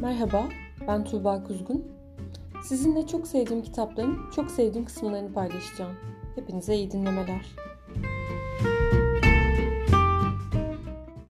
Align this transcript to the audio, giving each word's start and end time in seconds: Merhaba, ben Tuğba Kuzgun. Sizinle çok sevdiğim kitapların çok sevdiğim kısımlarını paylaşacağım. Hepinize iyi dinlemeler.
Merhaba, 0.00 0.48
ben 0.88 1.04
Tuğba 1.04 1.44
Kuzgun. 1.44 1.84
Sizinle 2.64 3.06
çok 3.06 3.26
sevdiğim 3.26 3.62
kitapların 3.62 4.18
çok 4.36 4.50
sevdiğim 4.50 4.84
kısımlarını 4.84 5.32
paylaşacağım. 5.32 5.96
Hepinize 6.34 6.74
iyi 6.74 6.90
dinlemeler. 6.90 7.46